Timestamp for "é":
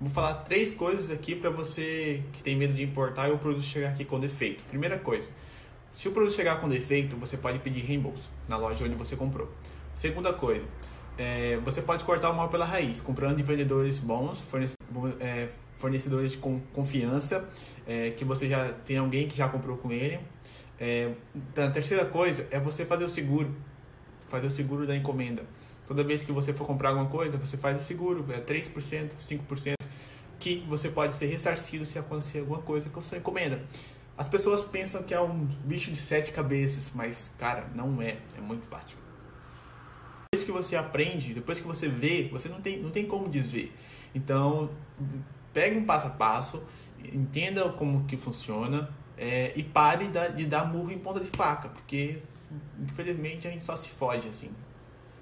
11.18-11.56, 15.18-15.48, 17.84-18.10, 20.78-21.10, 22.52-22.60, 28.30-28.40, 35.14-35.20, 38.02-38.18, 38.36-38.40, 49.16-49.52